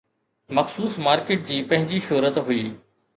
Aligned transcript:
مخصوص 0.59 0.95
مارڪيٽ 1.07 1.43
جي 1.49 1.59
پنهنجي 1.73 1.99
شهرت 2.07 2.41
هئي. 2.49 2.65